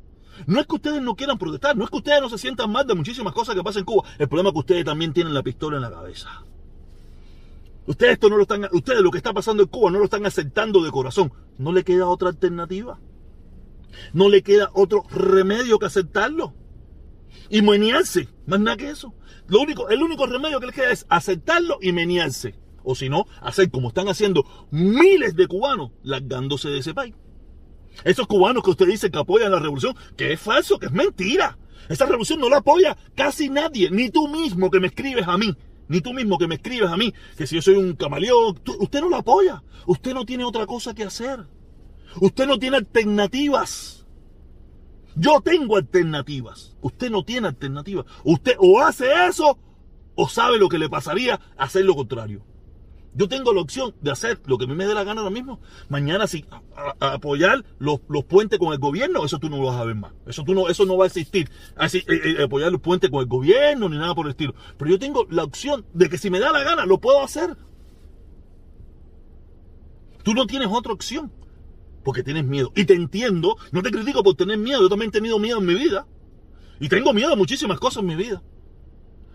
No 0.47 0.59
es 0.59 0.67
que 0.67 0.75
ustedes 0.75 1.01
no 1.01 1.15
quieran 1.15 1.37
protestar, 1.37 1.75
no 1.75 1.83
es 1.83 1.89
que 1.89 1.97
ustedes 1.97 2.21
no 2.21 2.29
se 2.29 2.37
sientan 2.37 2.71
mal 2.71 2.85
de 2.85 2.93
muchísimas 2.93 3.33
cosas 3.33 3.55
que 3.55 3.63
pasan 3.63 3.81
en 3.81 3.85
Cuba. 3.85 4.07
El 4.17 4.27
problema 4.27 4.49
es 4.49 4.53
que 4.53 4.59
ustedes 4.59 4.85
también 4.85 5.13
tienen 5.13 5.33
la 5.33 5.43
pistola 5.43 5.77
en 5.77 5.81
la 5.81 5.91
cabeza. 5.91 6.43
Ustedes 7.87 8.13
esto 8.13 8.29
no 8.29 8.37
lo 8.37 8.43
están, 8.43 8.67
ustedes 8.71 9.01
lo 9.01 9.11
que 9.11 9.17
está 9.17 9.33
pasando 9.33 9.63
en 9.63 9.69
Cuba 9.69 9.91
no 9.91 9.99
lo 9.99 10.05
están 10.05 10.25
aceptando 10.25 10.83
de 10.83 10.91
corazón. 10.91 11.31
No 11.57 11.71
le 11.71 11.83
queda 11.83 12.07
otra 12.07 12.29
alternativa. 12.29 12.99
No 14.13 14.29
le 14.29 14.41
queda 14.41 14.71
otro 14.73 15.03
remedio 15.09 15.79
que 15.79 15.85
aceptarlo. 15.85 16.53
Y 17.49 17.61
menearse. 17.61 18.27
Más 18.47 18.59
nada 18.59 18.77
que 18.77 18.89
eso. 18.89 19.13
Lo 19.47 19.61
único, 19.61 19.89
el 19.89 20.01
único 20.01 20.25
remedio 20.25 20.59
que 20.59 20.65
les 20.65 20.75
queda 20.75 20.91
es 20.91 21.05
aceptarlo 21.09 21.77
y 21.81 21.91
menearse. 21.91 22.55
O 22.83 22.95
si 22.95 23.09
no, 23.09 23.25
hacer 23.41 23.69
como 23.69 23.89
están 23.89 24.07
haciendo 24.07 24.45
miles 24.71 25.35
de 25.35 25.47
cubanos 25.47 25.91
largándose 26.03 26.69
de 26.69 26.79
ese 26.79 26.93
país. 26.93 27.13
Esos 28.03 28.27
cubanos 28.27 28.63
que 28.63 28.71
usted 28.71 28.87
dice 28.87 29.09
que 29.09 29.17
apoyan 29.17 29.51
la 29.51 29.59
revolución, 29.59 29.95
que 30.15 30.33
es 30.33 30.39
falso, 30.39 30.79
que 30.79 30.87
es 30.87 30.91
mentira. 30.91 31.57
Esa 31.89 32.05
revolución 32.05 32.39
no 32.39 32.49
la 32.49 32.57
apoya 32.57 32.97
casi 33.15 33.49
nadie, 33.49 33.89
ni 33.91 34.09
tú 34.09 34.27
mismo 34.27 34.71
que 34.71 34.79
me 34.79 34.87
escribes 34.87 35.27
a 35.27 35.37
mí, 35.37 35.55
ni 35.87 36.01
tú 36.01 36.13
mismo 36.13 36.37
que 36.37 36.47
me 36.47 36.55
escribes 36.55 36.89
a 36.89 36.97
mí, 36.97 37.13
que 37.37 37.45
si 37.45 37.55
yo 37.55 37.61
soy 37.61 37.75
un 37.75 37.93
camaleón, 37.93 38.59
usted 38.79 39.01
no 39.01 39.09
la 39.09 39.17
apoya. 39.17 39.63
Usted 39.85 40.13
no 40.13 40.25
tiene 40.25 40.43
otra 40.43 40.65
cosa 40.65 40.93
que 40.93 41.03
hacer. 41.03 41.45
Usted 42.19 42.47
no 42.47 42.57
tiene 42.57 42.77
alternativas. 42.77 44.05
Yo 45.15 45.41
tengo 45.41 45.77
alternativas. 45.77 46.75
Usted 46.81 47.09
no 47.09 47.23
tiene 47.23 47.47
alternativas. 47.47 48.05
Usted 48.23 48.55
o 48.57 48.81
hace 48.81 49.27
eso 49.27 49.57
o 50.15 50.27
sabe 50.27 50.57
lo 50.57 50.69
que 50.69 50.79
le 50.79 50.89
pasaría 50.89 51.39
hacer 51.57 51.85
lo 51.85 51.95
contrario. 51.95 52.43
Yo 53.15 53.29
tengo 53.29 53.53
la 53.53 53.61
opción 53.61 53.95
de 54.01 54.11
hacer 54.11 54.41
lo 54.45 54.57
que 54.57 54.65
a 54.65 54.67
mí 54.67 54.75
me 54.75 54.85
dé 54.85 54.93
la 54.93 55.05
gana 55.05 55.21
ahora 55.21 55.31
mismo. 55.31 55.61
Mañana 55.87 56.27
sí, 56.27 56.43
apoyar 56.99 57.63
los, 57.79 58.01
puentes 58.27 58.59
con 58.59 58.73
el 58.73 58.79
gobierno, 58.79 59.23
eso 59.23 59.39
tú 59.39 59.49
no 59.49 59.55
lo 59.55 59.67
vas 59.67 59.79
a 59.79 59.85
ver 59.85 59.95
más. 59.95 60.11
Eso 60.27 60.43
tú 60.43 60.53
no, 60.53 60.67
eso 60.67 60.85
no 60.85 60.97
va 60.97 61.05
a 61.05 61.07
existir. 61.07 61.49
Así, 61.77 61.99
eh, 61.99 62.35
eh, 62.39 62.43
apoyar 62.43 62.73
los 62.73 62.81
puentes 62.81 63.09
con 63.09 63.21
el 63.21 63.27
gobierno 63.27 63.87
ni 63.87 63.97
nada 63.97 64.13
por 64.13 64.25
el 64.25 64.31
estilo. 64.31 64.53
Pero 64.77 64.91
yo 64.91 64.99
tengo 64.99 65.25
la 65.29 65.45
opción 65.45 65.85
de 65.93 66.09
que 66.09 66.17
si 66.17 66.29
me 66.29 66.39
da 66.39 66.51
la 66.51 66.63
gana, 66.63 66.85
lo 66.85 66.99
puedo 66.99 67.23
hacer. 67.23 67.55
Tú 70.23 70.33
no 70.33 70.45
tienes 70.45 70.67
otra 70.69 70.91
opción. 70.91 71.31
Porque 72.03 72.21
tienes 72.21 72.43
miedo. 72.43 72.73
Y 72.75 72.83
te 72.83 72.95
entiendo, 72.95 73.55
no 73.71 73.81
te 73.81 73.91
critico 73.91 74.23
por 74.23 74.35
tener 74.35 74.57
miedo. 74.57 74.81
Yo 74.81 74.89
también 74.89 75.09
he 75.09 75.13
tenido 75.13 75.39
miedo 75.39 75.59
en 75.59 75.65
mi 75.65 75.75
vida. 75.75 76.05
Y 76.81 76.89
tengo 76.89 77.13
miedo 77.13 77.31
a 77.31 77.37
muchísimas 77.37 77.79
cosas 77.79 78.01
en 78.01 78.07
mi 78.07 78.15
vida. 78.15 78.43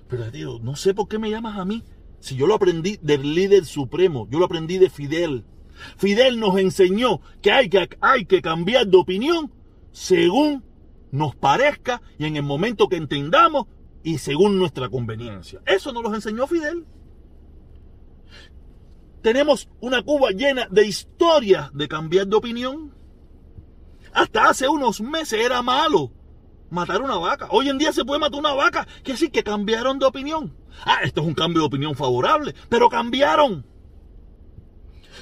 Pero 0.07 0.31
tío, 0.31 0.59
no 0.61 0.77
sé 0.77 0.93
por 0.93 1.09
qué 1.09 1.19
me 1.19 1.31
llamas 1.31 1.59
a 1.59 1.65
mí 1.65 1.83
si 2.21 2.37
yo 2.37 2.47
lo 2.47 2.55
aprendí 2.55 2.99
del 3.03 3.35
líder 3.35 3.65
supremo, 3.65 4.29
yo 4.31 4.39
lo 4.39 4.45
aprendí 4.45 4.79
de 4.79 4.91
Fidel. 4.91 5.45
Fidel 5.97 6.39
nos 6.39 6.59
enseñó 6.59 7.21
que 7.41 7.50
hay 7.50 7.69
que, 7.71 7.89
hay 8.00 8.27
que 8.27 8.43
cambiar 8.43 8.87
de 8.87 8.99
opinión 8.99 9.50
según 9.93 10.62
nos 11.11 11.35
parezca 11.35 12.03
y 12.19 12.27
en 12.27 12.37
el 12.37 12.43
momento 12.43 12.89
que 12.89 12.97
entendamos 12.97 13.67
y 14.05 14.19
según 14.19 14.59
nuestra 14.59 14.89
conveniencia. 14.91 15.61
Eso 15.67 15.93
nos 15.93 16.03
lo 16.03 16.15
enseñó 16.15 16.47
Fidel. 16.47 16.85
Tenemos 19.23 19.69
una 19.81 20.03
Cuba 20.03 20.31
llena 20.31 20.67
de 20.71 20.87
historias 20.87 21.73
de 21.75 21.89
cambiar 21.89 22.27
de 22.27 22.37
opinión. 22.37 22.95
Hasta 24.12 24.49
hace 24.49 24.69
unos 24.69 25.00
meses 25.00 25.45
era 25.45 25.62
malo 25.62 26.12
matar 26.71 27.03
una 27.03 27.17
vaca. 27.17 27.49
Hoy 27.50 27.69
en 27.69 27.79
día 27.79 27.93
se 27.93 28.05
puede 28.05 28.21
matar 28.21 28.39
una 28.39 28.55
vaca. 28.55 28.87
Que 29.05 29.17
sí, 29.17 29.31
que 29.31 29.43
cambiaron 29.43 29.99
de 29.99 30.07
opinión. 30.07 30.55
Ah, 30.85 31.00
esto 31.03 31.21
es 31.21 31.27
un 31.27 31.35
cambio 31.35 31.62
de 31.62 31.67
opinión 31.67 31.95
favorable, 31.95 32.55
pero 32.69 32.89
cambiaron. 32.89 33.67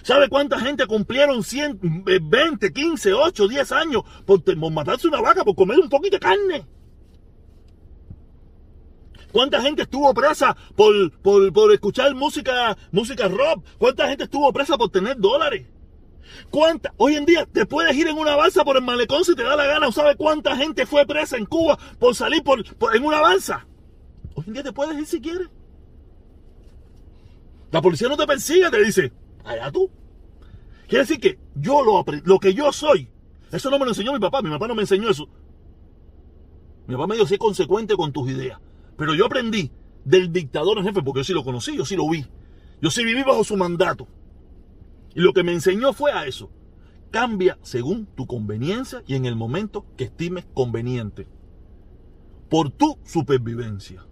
¿Sabe 0.03 0.29
cuánta 0.29 0.61
gente 0.61 0.87
cumplieron 0.87 1.43
100, 1.43 2.05
20, 2.23 2.73
15, 2.73 3.15
8, 3.15 3.49
10 3.49 3.73
años 3.73 4.03
por, 4.25 4.43
matarse 4.71 5.09
una 5.09 5.21
vaca, 5.21 5.45
por 5.45 5.57
comer 5.57 5.79
un 5.79 5.89
poquito 5.89 6.17
de 6.17 6.21
carne? 6.21 6.67
¿Cuánta 9.33 9.61
gente 9.61 9.83
estuvo 9.83 10.13
presa 10.15 10.57
por, 10.75 11.13
por, 11.21 11.53
por 11.53 11.73
escuchar 11.73 12.15
música, 12.15 12.77
música 12.93 13.29
rock? 13.29 13.65
¿Cuánta 13.77 14.09
gente 14.09 14.25
estuvo 14.25 14.53
presa 14.53 14.79
por 14.79 14.91
tener 14.91 15.19
dólares? 15.19 15.67
¿Cuánta? 16.51 16.93
Hoy 16.97 17.17
en 17.17 17.27
día 17.27 17.47
te 17.47 17.67
puedes 17.67 17.95
ir 17.97 18.09
en 18.09 18.17
una 18.17 18.37
balsa 18.37 18.65
por 18.65 18.77
el 18.77 18.83
malecón 18.83 19.25
si 19.25 19.35
te 19.35 19.43
da 19.43 19.57
la 19.57 19.67
gana. 19.67 19.91
¿Sabe 19.93 20.17
cuánta 20.17 20.57
gente 20.57 20.87
fue 20.87 21.07
presa 21.07 21.37
en 21.37 21.47
Cuba 21.47 21.79
por 21.99 22.15
salir 22.15 22.43
por, 22.43 22.65
en 22.95 23.05
una 23.05 23.21
balsa? 23.21 23.67
Hoy 24.35 24.45
en 24.47 24.53
día 24.53 24.63
te 24.63 24.73
puedes 24.73 24.99
ir 24.99 25.07
si 25.07 25.21
quieres. 25.21 25.49
La 27.71 27.83
policía 27.83 28.09
no 28.09 28.17
te 28.17 28.27
persigue, 28.27 28.71
te 28.71 28.83
dice, 28.83 29.13
allá 29.45 29.71
tú. 29.71 29.91
Quiere 30.87 31.05
decir 31.05 31.21
que 31.21 31.39
yo 31.55 31.83
lo 31.83 32.03
lo 32.25 32.39
que 32.39 32.55
yo 32.55 32.73
soy, 32.73 33.11
eso 33.53 33.71
no 33.71 33.79
me 33.79 33.85
lo 33.85 33.91
enseñó 33.91 34.13
mi 34.13 34.19
papá, 34.19 34.43
mi 34.43 34.51
papá 34.51 34.69
no 34.69 34.75
me 34.75 34.83
enseñó 34.83 35.09
eso. 35.11 35.29
Mi 36.87 36.95
papá 36.95 37.07
me 37.07 37.15
dijo, 37.15 37.27
sé 37.27 37.39
consecuente 37.39 37.95
con 37.97 38.13
tus 38.13 38.31
ideas. 38.31 38.59
Pero 38.97 39.15
yo 39.15 39.27
aprendí 39.27 39.71
del 40.05 40.33
dictador 40.33 40.79
en 40.79 40.85
jefe, 40.85 41.03
porque 41.03 41.21
yo 41.21 41.25
sí 41.25 41.33
lo 41.33 41.45
conocí, 41.45 41.77
yo 41.77 41.85
sí 41.85 41.97
lo 41.97 42.09
vi. 42.09 42.27
Yo 42.81 42.91
sí 42.91 43.05
viví 43.05 43.23
bajo 43.23 43.45
su 43.45 43.57
mandato. 43.57 44.07
Y 45.15 45.21
lo 45.21 45.33
que 45.33 45.43
me 45.43 45.53
enseñó 45.53 45.93
fue 45.93 46.13
a 46.13 46.27
eso. 46.27 46.51
Cambia 47.11 47.59
según 47.63 48.07
tu 48.07 48.27
conveniencia 48.27 49.03
y 49.07 49.15
en 49.15 49.25
el 49.25 49.37
momento 49.37 49.87
que 49.97 50.05
estimes 50.05 50.47
conveniente. 50.55 51.27
Por 52.49 52.71
tu 52.71 52.99
supervivencia. 53.05 54.05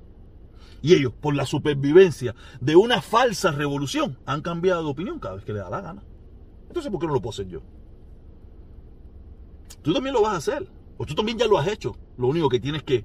Y 0.83 0.95
ellos, 0.95 1.12
por 1.12 1.35
la 1.35 1.47
supervivencia 1.47 2.35
de 2.61 2.76
una 2.76 3.03
falsa 3.03 3.50
revolución, 3.50 4.19
han 4.26 4.43
cambiado 4.43 4.85
de 4.85 4.91
opinión 4.91 5.19
cada 5.19 5.37
vez 5.37 5.45
que 5.45 5.53
les 5.53 5.62
da 5.62 5.71
la 5.71 5.81
gana. 5.81 6.03
Entonces, 6.69 6.91
¿por 6.91 7.00
qué 7.00 7.07
no 7.07 7.15
lo 7.15 7.21
puedo 7.21 7.33
hacer 7.33 7.49
yo? 7.49 7.62
Tú 9.83 9.93
también 9.93 10.15
lo 10.15 10.23
vas 10.23 10.35
a 10.35 10.37
hacer. 10.37 10.69
O 10.99 11.05
tú 11.05 11.15
también 11.15 11.38
ya 11.38 11.47
lo 11.47 11.59
has 11.59 11.69
hecho. 11.69 11.97
Lo 12.17 12.29
único 12.29 12.49
que 12.49 12.61
tienes 12.61 12.83
que 12.83 13.05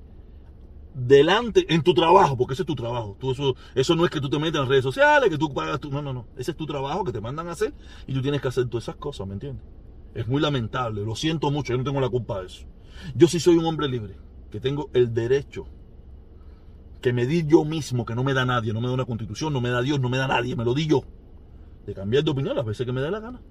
delante 0.94 1.74
en 1.74 1.84
tu 1.84 1.94
trabajo, 1.94 2.38
porque 2.38 2.54
ese 2.54 2.64
es 2.64 2.68
tu 2.68 2.76
trabajo. 2.76 3.18
Eso, 3.22 3.56
eso 3.76 3.96
no 3.96 4.06
es 4.06 4.12
que 4.12 4.20
tú 4.20 4.30
te 4.30 4.40
metas 4.40 4.64
en 4.64 4.70
redes 4.70 4.84
sociales, 4.84 5.30
que 5.30 5.38
tú 5.38 5.54
pagas. 5.54 5.80
No, 5.90 6.02
no, 6.02 6.14
no. 6.14 6.28
Ese 6.38 6.52
es 6.52 6.58
tu 6.58 6.66
trabajo 6.66 7.04
que 7.04 7.12
te 7.12 7.22
mandan 7.22 7.48
a 7.48 7.52
hacer 7.52 7.74
y 8.08 8.14
tú 8.14 8.22
tienes 8.22 8.42
que 8.42 8.48
hacer 8.48 8.68
todas 8.68 8.86
esas 8.86 8.96
cosas, 8.98 9.28
¿me 9.28 9.34
entiendes? 9.34 9.64
Es 10.14 10.28
muy 10.28 10.42
lamentable, 10.42 11.06
lo 11.06 11.16
siento 11.16 11.52
mucho, 11.52 11.74
yo 11.74 11.78
no 11.78 11.84
tengo 11.84 12.02
la 12.02 12.10
culpa 12.10 12.42
de 12.42 12.48
eso. 12.48 12.66
Yo 13.16 13.28
sí 13.28 13.40
soy 13.40 13.56
un 13.56 13.66
hombre 13.66 13.88
libre, 13.88 14.18
que 14.52 14.60
tengo 14.60 14.90
el 14.94 15.14
derecho 15.14 15.66
que 17.02 17.14
me 17.14 17.26
di 17.26 17.46
yo 17.48 17.64
mismo, 17.64 18.06
que 18.06 18.14
no 18.14 18.24
me 18.24 18.34
da 18.34 18.46
nadie, 18.46 18.74
no 18.74 18.82
me 18.82 18.88
da 18.88 18.94
una 18.94 19.06
constitución, 19.06 19.54
no 19.54 19.62
me 19.62 19.70
da 19.70 19.82
Dios, 19.82 20.00
no 20.00 20.10
me 20.10 20.18
da 20.18 20.28
nadie, 20.28 20.56
me 20.56 20.66
lo 20.66 20.74
di 20.74 20.86
yo. 20.86 21.04
De 21.86 21.96
cambiar 21.96 22.24
de 22.24 22.32
opinión 22.32 22.56
las 22.56 22.66
veces 22.66 22.86
que 22.86 22.92
me 22.92 23.02
dé 23.02 23.10
la 23.10 23.20
gana. 23.20 23.42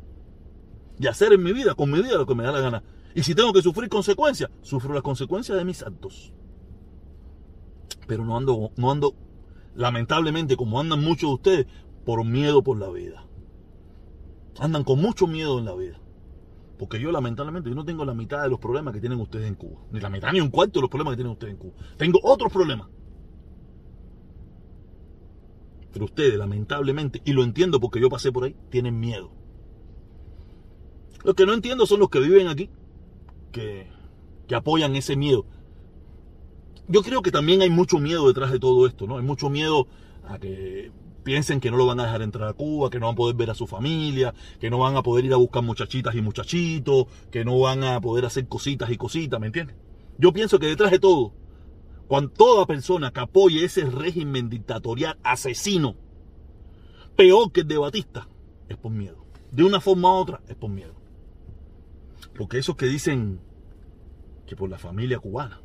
Y 1.01 1.07
hacer 1.07 1.33
en 1.33 1.43
mi 1.43 1.53
vida, 1.53 1.75
con 1.75 1.91
mi 1.91 2.01
vida, 2.01 2.17
lo 2.17 2.27
que 2.27 2.35
me 2.35 2.45
da 2.45 2.53
la 2.53 2.61
gana. 2.61 2.83
Y 3.15 3.23
si 3.23 3.35
tengo 3.35 3.53
que 3.53 3.63
sufrir 3.63 3.89
consecuencias, 3.89 4.51
sufro 4.61 4.95
las 4.95 5.03
consecuencias 5.03 5.59
de 5.59 5.65
mis 5.65 5.83
actos 5.83 6.33
pero 8.11 8.25
no 8.25 8.37
ando, 8.37 8.73
no 8.77 8.91
ando, 8.91 9.15
lamentablemente, 9.77 10.57
como 10.57 10.81
andan 10.81 11.01
muchos 11.01 11.31
de 11.31 11.35
ustedes, 11.35 11.67
por 12.05 12.25
miedo 12.25 12.61
por 12.61 12.77
la 12.77 12.91
vida. 12.91 13.25
Andan 14.59 14.83
con 14.83 15.01
mucho 15.01 15.29
miedo 15.29 15.61
en 15.61 15.65
la 15.65 15.77
vida. 15.77 16.01
Porque 16.77 16.99
yo, 16.99 17.13
lamentablemente, 17.13 17.71
yo 17.71 17.77
no 17.77 17.85
tengo 17.85 18.05
la 18.05 18.13
mitad 18.13 18.43
de 18.43 18.49
los 18.49 18.59
problemas 18.59 18.95
que 18.95 18.99
tienen 18.99 19.21
ustedes 19.21 19.47
en 19.47 19.55
Cuba. 19.55 19.83
Ni 19.93 20.01
la 20.01 20.11
mitad 20.11 20.33
ni 20.33 20.41
un 20.41 20.51
cuarto 20.51 20.81
de 20.81 20.83
los 20.83 20.91
problemas 20.91 21.13
que 21.13 21.19
tienen 21.19 21.35
ustedes 21.35 21.53
en 21.53 21.61
Cuba. 21.61 21.75
Tengo 21.99 22.19
otros 22.25 22.53
problemas. 22.53 22.89
Pero 25.93 26.07
ustedes, 26.07 26.37
lamentablemente, 26.37 27.23
y 27.25 27.33
lo 27.33 27.45
entiendo 27.45 27.79
porque 27.79 28.01
yo 28.01 28.11
pasé 28.11 28.33
por 28.33 28.43
ahí, 28.43 28.57
tienen 28.71 28.99
miedo. 28.99 29.31
Lo 31.23 31.35
que 31.35 31.47
no 31.47 31.53
entiendo 31.53 31.87
son 31.87 32.01
los 32.01 32.11
que 32.11 32.19
viven 32.19 32.49
aquí, 32.49 32.71
que, 33.53 33.89
que 34.49 34.57
apoyan 34.57 34.97
ese 34.97 35.15
miedo 35.15 35.47
yo 36.91 37.03
creo 37.03 37.23
que 37.23 37.31
también 37.31 37.63
hay 37.63 37.71
mucho 37.71 37.99
miedo 37.99 38.27
detrás 38.27 38.51
de 38.51 38.59
todo 38.59 38.87
esto, 38.87 39.07
¿no? 39.07 39.19
Hay 39.19 39.25
mucho 39.25 39.49
miedo 39.49 39.87
a 40.29 40.39
que 40.39 40.91
piensen 41.23 41.61
que 41.61 41.71
no 41.71 41.77
lo 41.77 41.87
van 41.87 42.01
a 42.01 42.05
dejar 42.05 42.23
entrar 42.23 42.49
a 42.49 42.53
Cuba, 42.53 42.91
que 42.91 42.99
no 42.99 43.07
van 43.07 43.13
a 43.15 43.17
poder 43.17 43.37
ver 43.37 43.51
a 43.51 43.55
su 43.55 43.69
familia, 43.69 44.35
que 44.59 44.71
no 44.71 44.79
van 44.79 44.97
a 44.97 45.03
poder 45.03 45.25
ir 45.25 45.33
a 45.33 45.37
buscar 45.37 45.63
muchachitas 45.63 46.17
y 46.17 46.21
muchachitos, 46.21 47.07
que 47.31 47.45
no 47.45 47.61
van 47.61 47.85
a 47.85 48.01
poder 48.01 48.25
hacer 48.25 48.49
cositas 48.49 48.91
y 48.91 48.97
cositas, 48.97 49.39
¿me 49.39 49.47
entiendes? 49.47 49.77
Yo 50.19 50.33
pienso 50.33 50.59
que 50.59 50.67
detrás 50.67 50.91
de 50.91 50.99
todo, 50.99 51.33
cuando 52.09 52.33
toda 52.33 52.67
persona 52.67 53.13
que 53.13 53.21
apoye 53.21 53.65
ese 53.65 53.85
régimen 53.85 54.49
dictatorial 54.49 55.17
asesino, 55.23 55.95
peor 57.15 57.53
que 57.53 57.61
el 57.61 57.69
de 57.69 57.79
Batista, 57.79 58.29
es 58.69 58.77
por 58.77 58.91
miedo. 58.91 59.25
De 59.53 59.63
una 59.63 59.81
forma 59.81 60.13
u 60.13 60.17
otra, 60.17 60.41
es 60.49 60.57
por 60.57 60.71
miedo. 60.71 60.95
Porque 62.37 62.59
esos 62.59 62.75
que 62.75 62.87
dicen 62.87 63.41
que 64.47 64.57
por 64.57 64.69
la 64.69 64.79
familia 64.79 65.21
cubana, 65.21 65.61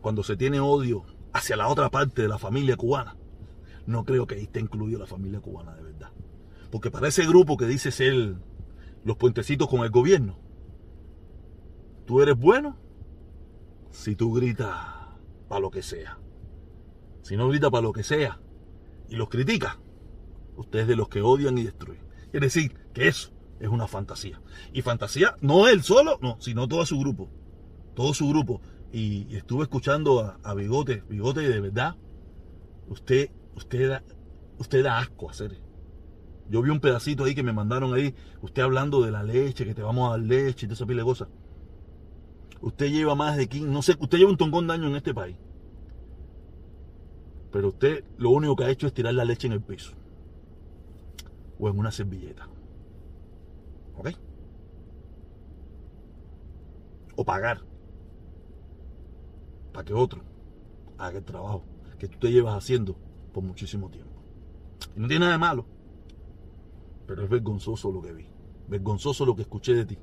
cuando 0.00 0.22
se 0.22 0.36
tiene 0.36 0.60
odio 0.60 1.04
hacia 1.32 1.56
la 1.56 1.68
otra 1.68 1.90
parte 1.90 2.22
de 2.22 2.28
la 2.28 2.38
familia 2.38 2.76
cubana, 2.76 3.16
no 3.86 4.04
creo 4.04 4.26
que 4.26 4.36
ahí 4.36 4.42
esté 4.42 4.60
incluido 4.60 4.98
la 4.98 5.06
familia 5.06 5.40
cubana 5.40 5.74
de 5.74 5.82
verdad. 5.82 6.10
Porque 6.70 6.90
para 6.90 7.08
ese 7.08 7.26
grupo 7.26 7.56
que 7.56 7.66
dice 7.66 7.90
ser 7.90 8.36
los 9.04 9.16
puentecitos 9.16 9.68
con 9.68 9.80
el 9.80 9.90
gobierno, 9.90 10.38
tú 12.06 12.20
eres 12.20 12.38
bueno 12.38 12.76
si 13.90 14.14
tú 14.14 14.32
gritas 14.32 14.76
para 15.48 15.60
lo 15.60 15.70
que 15.70 15.82
sea. 15.82 16.18
Si 17.22 17.36
no 17.36 17.48
gritas 17.48 17.70
para 17.70 17.82
lo 17.82 17.92
que 17.92 18.02
sea 18.02 18.40
y 19.08 19.16
los 19.16 19.28
criticas, 19.28 19.78
usted 20.56 20.80
es 20.80 20.88
de 20.88 20.96
los 20.96 21.08
que 21.08 21.22
odian 21.22 21.58
y 21.58 21.64
destruyen. 21.64 22.04
Es 22.32 22.40
decir, 22.40 22.74
que 22.94 23.08
eso 23.08 23.32
es 23.58 23.68
una 23.68 23.88
fantasía. 23.88 24.40
Y 24.72 24.82
fantasía 24.82 25.36
no 25.40 25.66
él 25.66 25.82
solo, 25.82 26.18
no, 26.22 26.36
sino 26.40 26.68
todo 26.68 26.86
su 26.86 26.98
grupo. 26.98 27.28
Todo 27.94 28.14
su 28.14 28.28
grupo 28.28 28.60
y, 28.92 29.36
estuve 29.36 29.64
escuchando 29.64 30.36
a, 30.42 30.54
Bigote, 30.54 31.02
Bigote 31.08 31.40
de 31.40 31.60
verdad, 31.60 31.96
usted, 32.88 33.30
usted 33.54 33.88
da, 33.88 34.02
usted 34.58 34.82
da 34.82 34.98
asco 34.98 35.30
hacer. 35.30 35.56
Yo 36.48 36.62
vi 36.62 36.70
un 36.70 36.80
pedacito 36.80 37.24
ahí 37.24 37.34
que 37.34 37.44
me 37.44 37.52
mandaron 37.52 37.94
ahí, 37.94 38.14
usted 38.42 38.62
hablando 38.62 39.02
de 39.02 39.12
la 39.12 39.22
leche, 39.22 39.64
que 39.64 39.74
te 39.74 39.82
vamos 39.82 40.08
a 40.08 40.12
dar 40.12 40.20
leche 40.20 40.66
y 40.66 40.68
toda 40.68 40.74
esa 40.74 40.86
pila 40.86 41.02
de 41.02 41.04
cosas. 41.04 41.28
Usted 42.60 42.90
lleva 42.90 43.14
más 43.14 43.36
de 43.36 43.48
15, 43.48 43.70
no 43.70 43.82
sé, 43.82 43.96
usted 44.00 44.18
lleva 44.18 44.30
un 44.30 44.36
tongón 44.36 44.66
de 44.66 44.74
años 44.74 44.90
en 44.90 44.96
este 44.96 45.14
país. 45.14 45.36
Pero 47.52 47.68
usted 47.68 48.04
lo 48.18 48.30
único 48.30 48.56
que 48.56 48.64
ha 48.64 48.70
hecho 48.70 48.86
es 48.86 48.92
tirar 48.92 49.14
la 49.14 49.24
leche 49.24 49.46
en 49.46 49.52
el 49.52 49.62
piso. 49.62 49.92
O 51.58 51.68
en 51.68 51.78
una 51.78 51.92
servilleta. 51.92 52.48
¿Ok? 53.96 54.10
O 57.16 57.24
pagar 57.24 57.69
para 59.72 59.84
que 59.84 59.94
otro 59.94 60.22
haga 60.98 61.18
el 61.18 61.24
trabajo 61.24 61.64
que 61.98 62.08
tú 62.08 62.18
te 62.18 62.32
llevas 62.32 62.56
haciendo 62.56 62.96
por 63.32 63.44
muchísimo 63.44 63.90
tiempo. 63.90 64.22
Y 64.96 65.00
no 65.00 65.08
tiene 65.08 65.20
nada 65.20 65.32
de 65.32 65.38
malo, 65.38 65.66
pero 67.06 67.22
es 67.22 67.30
vergonzoso 67.30 67.92
lo 67.92 68.00
que 68.00 68.12
vi, 68.12 68.26
vergonzoso 68.68 69.24
lo 69.26 69.36
que 69.36 69.42
escuché 69.42 69.74
de 69.74 69.84
ti. 69.84 69.98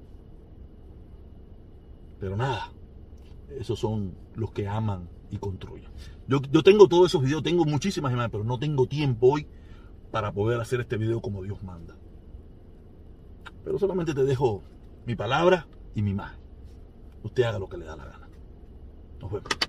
Pero 2.20 2.36
nada, 2.36 2.72
esos 3.50 3.80
son 3.80 4.16
los 4.36 4.52
que 4.52 4.68
aman 4.68 5.10
y 5.30 5.38
construyen. 5.38 5.90
Yo, 6.28 6.42
yo 6.52 6.64
tengo 6.64 6.88
todos 6.88 7.08
esos 7.08 7.22
videos, 7.22 7.44
tengo 7.44 7.66
muchísimas 7.66 8.12
imágenes, 8.12 8.32
pero 8.32 8.44
no 8.44 8.60
tengo 8.60 8.88
tiempo 8.88 9.34
hoy 9.34 9.48
para 10.12 10.32
poder 10.32 10.60
hacer 10.60 10.82
este 10.82 10.98
video 10.98 11.22
como 11.22 11.44
Dios 11.44 11.64
manda. 11.64 11.96
Pero 13.64 13.80
solamente 13.80 14.14
te 14.14 14.24
dejo 14.24 14.64
mi 15.06 15.16
palabra 15.16 15.68
y 15.94 16.02
mi 16.02 16.12
imagen. 16.12 16.40
Usted 17.24 17.44
haga 17.44 17.60
lo 17.60 17.68
que 17.68 17.78
le 17.78 17.86
da 17.86 17.96
la 17.96 18.06
gana. 18.06 18.27
Nos 19.22 19.32
vemos. 19.32 19.67